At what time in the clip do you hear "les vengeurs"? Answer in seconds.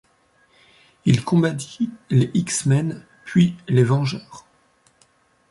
3.67-4.47